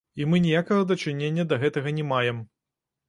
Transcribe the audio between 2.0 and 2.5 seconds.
маем.